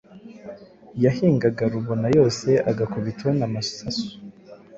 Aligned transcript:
Yahingaga 1.05 1.63
Rubona 1.73 2.07
yose 2.17 2.49
agakubitaho 2.69 3.31
na 3.39 3.47
Musasu 3.51 4.07